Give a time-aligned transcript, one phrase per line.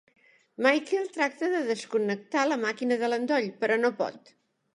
[0.65, 4.35] Michael tracta de desconnectar la màquina de l'endoll, però no pot.